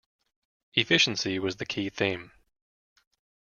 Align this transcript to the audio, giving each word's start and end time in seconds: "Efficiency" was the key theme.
"Efficiency" 0.73 1.37
was 1.37 1.57
the 1.57 1.65
key 1.67 1.87
theme. 1.87 2.31